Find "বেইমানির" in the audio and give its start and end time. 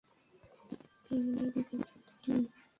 1.05-1.49